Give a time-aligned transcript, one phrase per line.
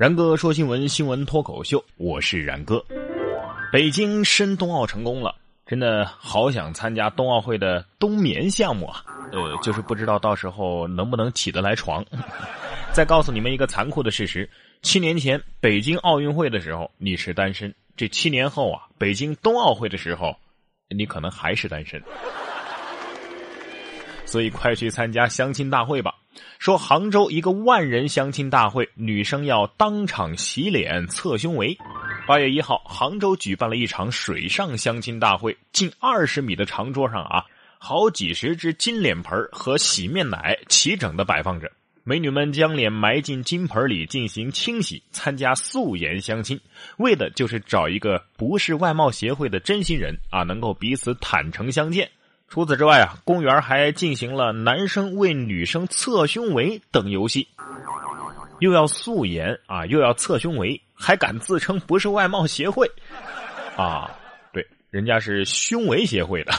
[0.00, 2.82] 然哥说新闻，新闻脱口秀，我是然哥。
[3.70, 5.34] 北京申冬奥成功了，
[5.66, 9.04] 真的好想参加冬奥会的冬眠项目啊！
[9.30, 12.02] 呃，就是不知道到时候能不能起得来床。
[12.94, 14.48] 再告诉你们一个残酷的事实：
[14.80, 20.34] 七年前北京奥运会的时候你是单身，这七年后啊，北京冬奥会的时候，
[20.88, 22.02] 你可能还是单身。
[24.24, 26.14] 所以快去参加相亲大会吧！
[26.58, 31.76] 说杭州一个万人相亲大会，女生要当场洗脸测胸围。
[32.26, 37.44] 八月一号，杭州举办了一场水上相亲大会，近二十米的长桌上啊，
[37.78, 41.72] 好几十只金脸盆和洗面奶齐整的摆放着，
[42.04, 46.60] 美女们将脸埋进金盆里进行清洗，参加素颜相亲，
[46.98, 52.08] 为的就是找一个不是外貌协会的真心人啊，能够彼此坦诚相见。
[52.50, 57.46] 除此之外啊，公园还进行了男生为女生测胸围等游戏，
[58.58, 62.90] 又要素颜啊，又要测胸围，还敢自称不是外貌协会
[63.76, 64.10] 啊？
[64.52, 66.52] 对，人家是胸围协会的。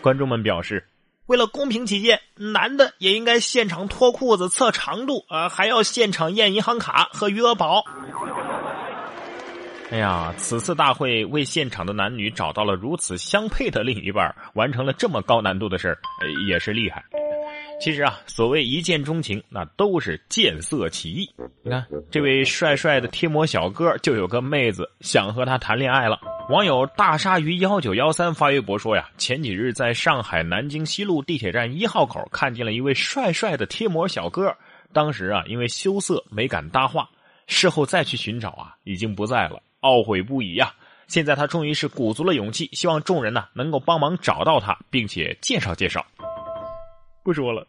[0.00, 0.86] 观众们表示，
[1.26, 7.84] 为了公平起见，男的也应该现场脱裤子测长度啊，还要现场验银行卡和余额宝。
[9.90, 15.98] 哎呀，此次大会为现场的男女找到了如此相配的另一半，完成了这么高难度的事儿，
[16.48, 17.04] 也是厉害。
[17.80, 21.28] 其实啊，所谓一见钟情，那都是见色起意。
[21.64, 26.20] 你看，这位帅帅的贴膜小哥就有个妹子想和他谈恋爱了。
[26.50, 34.56] 网友大鲨鱼幺九幺三发微博说呀，前几日在上海南京西路地铁站一号口看见了一位帅帅的贴膜小哥，
[34.92, 37.08] 当时啊因为羞涩没敢搭话，
[37.48, 39.60] 事后再去寻找啊已经不在了。
[39.82, 40.72] 懊悔不已呀！
[41.08, 46.06] 现在他终于是鼓足了勇气，希望众人呢能够帮忙找到他，并且介绍介绍。
[47.24, 47.66] 不说了，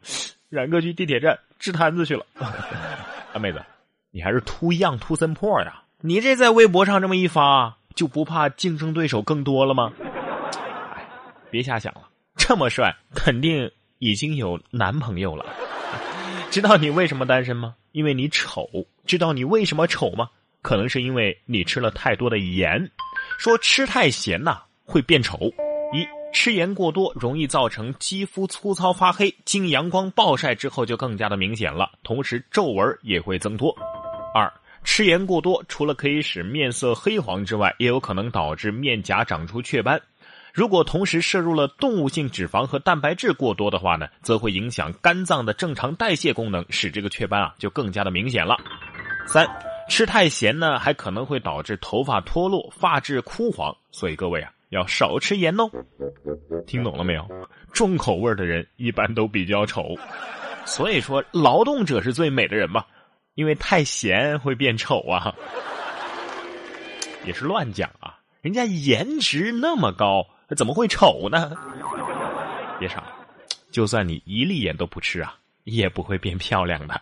[0.50, 2.26] 冉哥去地铁站支摊子去了。
[3.34, 3.64] 啊，妹子，
[4.12, 5.82] 你还是秃样秃森破呀？
[6.02, 9.92] 你这在微博上这么一发，就不怕竞争对手更多了吗？
[10.96, 11.04] 哎，
[11.50, 12.02] 别瞎想了，
[12.36, 15.46] 这么帅，肯定已经有男朋友了。
[16.52, 17.76] 知道你为什么单身吗？
[17.92, 18.70] 因为你丑。
[19.06, 20.30] 知道你为什么丑吗？
[20.62, 22.90] 可能是因为你吃了太多的盐，
[23.38, 25.38] 说吃太咸呐会变丑。
[25.94, 33.76] 一吃盐过多容易造成肌肤粗糙发黑，经阳光暴晒之后就更加的明显了，同时皱纹也会增多。
[34.34, 34.52] 二
[34.84, 40.02] 吃盐过多除了可以使面色黑黄之外，也有可能导致面颊长出雀斑。
[40.54, 48.56] 如果同时摄入了动物性脂肪和蛋白质过多的话呢，则会影响肝脏的正常代谢功能，使这个雀斑啊就更加的明显了。
[49.28, 49.46] 三。
[49.92, 55.70] 吃太咸呢，还可能会导致头发脱落、发质枯黄，所以各位啊，要少吃盐哦。
[56.66, 57.28] 听懂了没有？
[57.74, 59.98] 重口味的人一般都比较丑，
[60.66, 62.86] 所以说劳动者是最美的人嘛，
[63.36, 65.36] 因为太咸会变丑啊。
[67.26, 70.26] 也是乱讲啊，人家颜值那么高，
[70.56, 71.52] 怎么会丑呢？
[72.80, 73.04] 别傻，
[73.72, 75.36] 就算你一粒盐都不吃啊，
[75.66, 77.02] 也不会变漂亮的。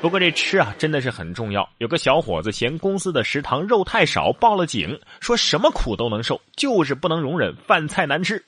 [0.00, 1.68] 不过这吃啊真的是很重要。
[1.76, 8.42] 有个小伙子嫌公司的食堂肉太少，报了警，说什么苦都能受，就是不能容忍饭菜难吃。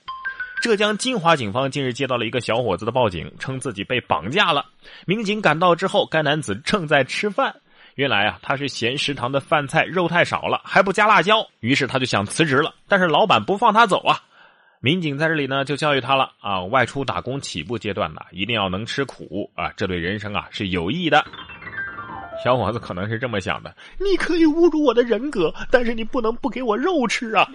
[0.62, 4.64] 浙江金华警方近日接到了一个小伙子的报警，称自己被绑架了。
[5.04, 7.54] 民警赶到之后，该男子正在吃饭。
[7.96, 12.74] 原来啊，他是嫌食堂的饭菜肉太少了，还不加辣椒，于是他就想辞职了。
[12.88, 14.18] 但是老板不放他走啊。
[14.84, 21.24] 民警在这里呢，就教育他了啊，外出打工起步阶段呢，一定要能吃苦啊，这对人生啊是有益的。
[22.42, 27.48] 小伙子可能是这么想的：你可以侮辱我的人格，但是你不能不给我肉吃啊！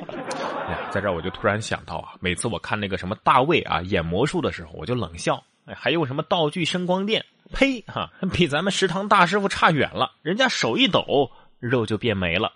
[0.69, 5.43] 哎，在这儿我就突然想到啊，每次我看那个什么大卫啊演魔术的时候，我就冷笑，
[5.75, 7.25] 还用什么道具声光电？
[7.51, 11.29] 呸哈，比咱们食堂大师傅差远了，人家手一抖，
[11.59, 12.53] 肉就变没了。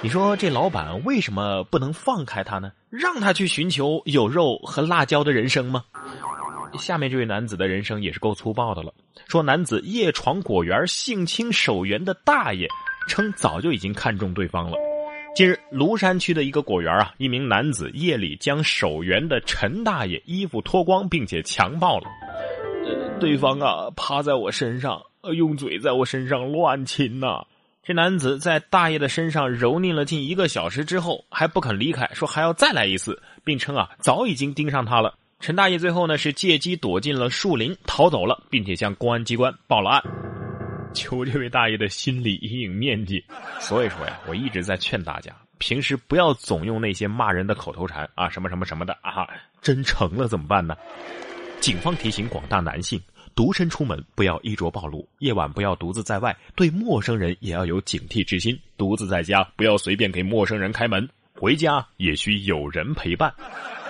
[0.00, 2.70] 你说这老板为什么不能放开他呢？
[2.88, 5.84] 让他去寻求有肉和辣椒的人生吗？
[6.78, 8.94] 下面这位男子的人生也是够粗暴的了。
[9.26, 12.68] 说男子夜闯果园性侵守园的大爷，
[13.08, 14.76] 称早就已经看中对方了。
[15.34, 22.06] 近日，庐山区的一个果园啊，一名男子夜里将守园的陈大爷衣服脱光，并且强暴了。
[22.84, 27.44] 呃对方啊，趴在我身上，呃用嘴在我身上乱亲呐。
[27.82, 35.14] 这男子在大爷的身上蹂躏了近一个小时之后，还不肯离开，说还要再来一次，并称啊早已经盯上他了。
[35.40, 40.02] 陈大爷最后呢是借机躲进了树林逃走了，并且向公安机关报了案。
[40.92, 43.24] 求这位大爷的心理阴影面积。
[43.60, 49.26] 所以说呀，我一直在劝大家，平时不要总用那些骂人的口头禅啊，什么什么什么的啊，
[49.62, 50.76] 真成了怎么办呢？
[51.60, 53.00] 警方提醒广大男性。
[53.38, 58.58] 独身出门不要衣着暴露，夜晚不要独自在外，对陌生人也要有警惕之心。
[58.76, 63.32] 独自在家不要随便给陌生人开门，回家也需有人陪伴。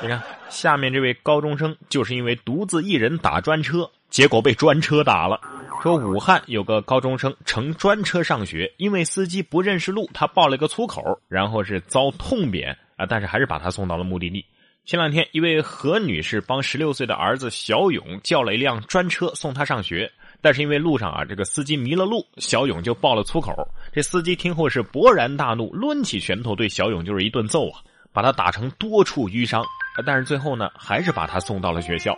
[0.02, 5.40] 你看，下面这位高中生就是因为独自一人打专车，结果被专车打了。
[5.82, 14.44] 说武汉有个高中生乘专车上学，因为司机不认识路，他爆了个粗口，然后是遭痛扁啊，但是还是把他送到了目的地。
[14.88, 23.52] 前两天，一位何女士帮十六岁的儿子小勇叫了一辆专车送他上学，但是因为路上啊，这个司机迷了路，小勇就爆了粗口。
[23.93, 27.82] 这司机听后是勃然大怒，抡起拳头对小勇就是一顿揍啊，
[28.14, 29.62] 把他打成多处淤伤。
[30.06, 32.17] 但是最后呢，还是把他送到了学校。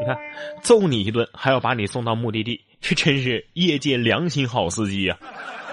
[0.00, 0.18] 你看，
[0.64, 5.16] 揍你一顿还要把你送到目的地，这真是业界良心好司机呀！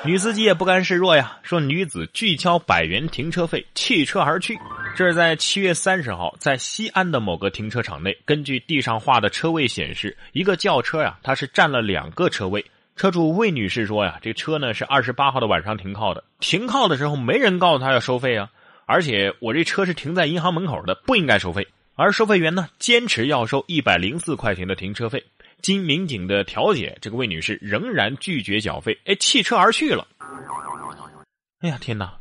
[0.06, 4.56] 女司机也不甘示弱呀，说女子拒交百元停车费，弃车而去。
[4.98, 12.66] 这是在七月三十号，在西安的某个停车场内，根据地上画的车位显示，一个轿车呀，它是占了两个车位。
[12.96, 18.50] 车主魏女士说呀，这车呢是二十八号的晚上停靠的，停靠的时候没人告诉她要收费啊，
[18.88, 21.68] 而且我这车是停在银行门口的，不应该收费。
[21.94, 25.24] 而收费员呢，坚持要收一百零四块钱的停车费。
[25.62, 30.08] 经民警的调解，这个魏女士仍然拒绝缴费，哎，弃车而去了。
[31.60, 32.18] 哎呀，天哪！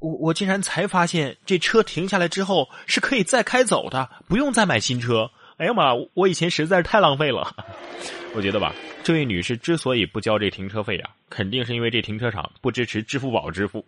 [0.00, 5.30] 我我竟然才发现，这车停下来之后是可以再开走的，不用再买新车。
[5.58, 5.94] 哎呀妈！
[6.14, 7.54] 我以前实在是太浪费了。
[8.34, 8.74] 我觉得吧，
[9.04, 13.84] 这位女士之所以不交这停车费啊，肯定是因为这停车场不支持支付宝支付。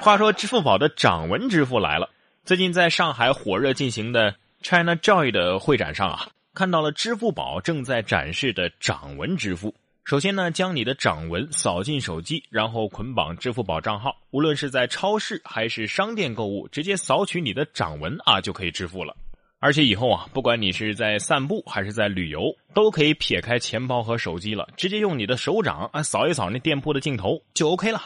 [0.00, 2.10] 话说，支付宝的掌纹支付来了，
[2.44, 4.34] 最近在上海火热进行的。
[4.62, 9.72] China Joy 的会展上啊，看到了支付宝正在展示的掌纹支付。
[10.06, 14.14] 首先呢，将你的掌纹扫进手机，然后捆绑支付宝账号。
[14.30, 19.16] 无论是在超市还是商店购物，直接扫取你的掌纹啊，就可以支付了。
[19.58, 28.00] 而且以后啊，不管你是在散步还是在旅游，都可以撇开钱包和手机了，直接用你的手掌啊扫一扫那店铺的镜头就 OK 了。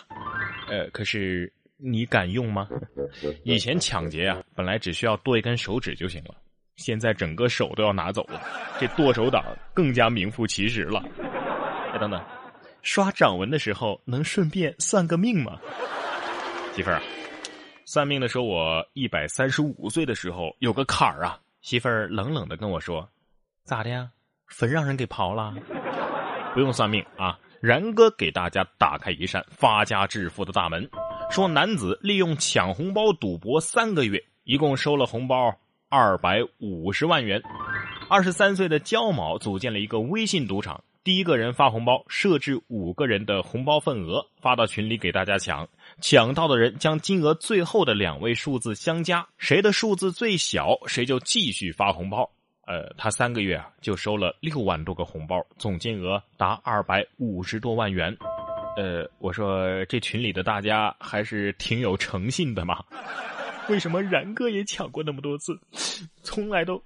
[0.70, 2.66] 呃，可是你敢用吗？
[3.44, 6.34] 以前抢劫啊，本来只需要剁一根手指就行了。
[6.76, 8.40] 现在整个手都要拿走了，
[8.80, 9.44] 这剁手党
[9.74, 11.04] 更加名副其实了。
[12.00, 12.20] 等等，
[12.82, 15.60] 刷掌纹的时候能顺便算个命吗？
[16.74, 17.00] 媳妇儿，
[17.84, 21.38] 算命的说我一百三十五岁的时候有个坎儿啊。
[21.60, 23.06] 媳妇儿冷冷的跟我说
[23.64, 24.08] ：“咋的呀？
[24.46, 25.54] 坟让人给刨了？
[26.54, 30.88] 不用算命啊，然哥给大家打开一扇发家致富的大门。
[31.30, 35.54] 说男子利用抢红包赌博三个月，一共收了红包。”
[35.92, 37.42] 二百五十万元，
[38.08, 40.80] 二十三岁的焦某组建了一个微信赌场。
[41.10, 45.68] 第一个人发红包，设置五个人的红包份额，发到群里给大家抢。
[46.00, 52.30] 抢到的人将金额最后的两位数字相加，谁的数字最小，谁就继续发红包。
[52.64, 58.16] 呃，他三个月啊就收了六万多个红包，总金额达二百五十多万元。
[58.76, 62.84] 呃，我说这群里的大家还是挺有诚信的嘛。
[63.68, 65.58] 为什么然哥也抢过那么多次，
[66.22, 66.80] 从来都，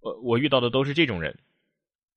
[0.00, 1.34] 我我遇到的都是这种人，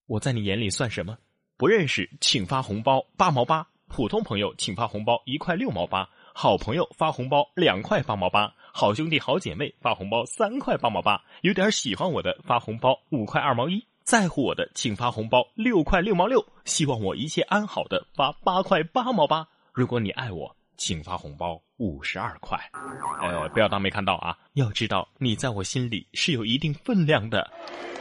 [0.10, 1.16] 我在你眼里算什么？
[1.56, 19.48] 不认识，请发红包八毛八；普通朋友请发红包一块六毛八；好朋友发红包两块八毛八；好兄弟好姐妹发红包三块八毛八；有点喜欢我的发红包五块二毛一；在乎我的请发红包六块六毛六；希望我一切安好的发八块八毛八。
[19.72, 20.56] 如果你爱我。
[20.82, 22.60] 请发红包五十二块，
[23.22, 24.38] 呃，不要当没看到啊！
[24.54, 27.50] 要知道你在我心里是有一定分量的。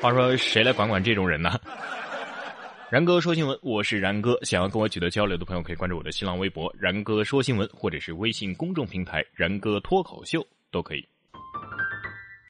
[0.03, 1.59] 话说谁来管管这种人呢？
[2.91, 4.39] 然哥说新闻，我是然哥。
[4.43, 11.07] 想要跟我取得交流的朋友，可以关注我的新浪微博“然哥说新闻”或者是微信公众平台“然哥脱口秀”都可以。